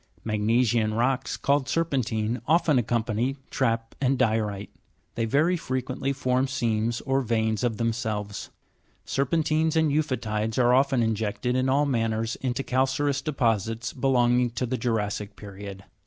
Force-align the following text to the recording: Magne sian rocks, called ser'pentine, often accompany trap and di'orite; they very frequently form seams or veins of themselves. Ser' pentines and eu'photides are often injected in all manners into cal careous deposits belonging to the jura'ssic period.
Magne 0.23 0.63
sian 0.65 0.95
rocks, 0.95 1.37
called 1.37 1.67
ser'pentine, 1.67 2.41
often 2.47 2.79
accompany 2.79 3.37
trap 3.51 3.93
and 4.01 4.17
di'orite; 4.17 4.71
they 5.13 5.25
very 5.25 5.55
frequently 5.55 6.11
form 6.11 6.47
seams 6.47 7.01
or 7.01 7.21
veins 7.21 7.63
of 7.63 7.77
themselves. 7.77 8.49
Ser' 9.05 9.27
pentines 9.27 9.75
and 9.75 9.91
eu'photides 9.91 10.57
are 10.57 10.73
often 10.73 11.03
injected 11.03 11.55
in 11.55 11.69
all 11.69 11.85
manners 11.85 12.35
into 12.37 12.63
cal 12.63 12.87
careous 12.87 13.23
deposits 13.23 13.93
belonging 13.93 14.49
to 14.49 14.65
the 14.65 14.75
jura'ssic 14.75 15.35
period. 15.35 15.83